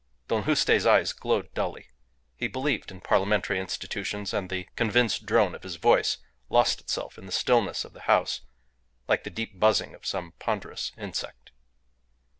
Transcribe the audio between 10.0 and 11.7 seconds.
some ponderous insect.